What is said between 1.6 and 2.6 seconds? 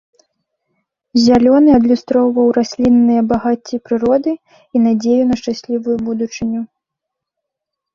адлюстроўваў